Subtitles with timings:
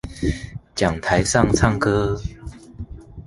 [0.75, 2.19] 講台上唱歌